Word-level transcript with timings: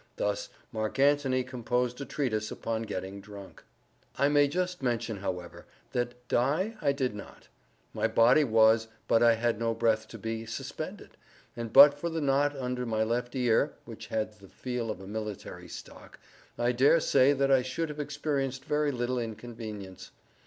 Thus 0.15 0.49
Mark 0.71 0.97
Antony 0.97 1.43
composed 1.43 2.01
a 2.01 2.05
treatise 2.05 2.49
upon 2.49 2.81
getting 2.89 3.21
drunk. 3.21 3.63
I 4.17 4.29
may 4.29 4.47
just 4.47 4.81
mention, 4.81 5.17
however, 5.17 5.67
that 5.91 6.27
die 6.27 6.75
I 6.81 6.91
did 6.91 7.13
not. 7.13 7.49
My 7.93 8.07
body 8.07 8.43
was, 8.43 8.87
but 9.07 9.21
I 9.21 9.35
had 9.35 9.59
no 9.59 9.75
breath 9.75 10.07
to 10.07 10.17
be, 10.17 10.47
suspended; 10.47 11.17
and 11.55 11.71
but 11.71 11.93
for 11.93 12.09
the 12.09 12.19
knot 12.19 12.57
under 12.57 12.83
my 12.87 13.03
left 13.03 13.35
ear 13.35 13.73
(which 13.85 14.07
had 14.07 14.39
the 14.39 14.49
feel 14.49 14.89
of 14.89 15.01
a 15.01 15.05
military 15.07 15.67
stock) 15.67 16.17
I 16.57 16.71
dare 16.71 16.99
say 16.99 17.33
that 17.33 17.51
I 17.51 17.61
should 17.61 17.89
have 17.89 17.99
experienced 17.99 18.65
very 18.65 18.91
little 18.91 19.19
inconvenience. 19.19 20.09